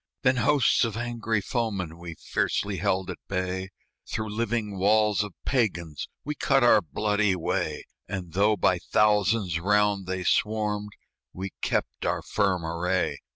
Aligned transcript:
Then 0.23 0.37
hosts 0.37 0.83
of 0.83 0.97
angry 0.97 1.41
foemen 1.41 1.95
We 1.99 2.15
fiercely 2.15 2.77
held 2.77 3.11
at 3.11 3.19
bay, 3.27 3.69
Through 4.09 4.29
living 4.33 4.79
walls 4.79 5.21
of 5.23 5.35
Pagans 5.45 6.07
We 6.25 6.33
cut 6.33 6.63
our 6.63 6.81
bloody 6.81 7.35
way; 7.35 7.85
And 8.07 8.33
though 8.33 8.55
by 8.57 8.79
thousands 8.79 9.59
round 9.59 10.07
they 10.07 10.23
swarmed, 10.23 10.89
We 11.33 11.51
kept 11.61 12.03
our 12.03 12.23
firm 12.23 12.65
array. 12.65 13.19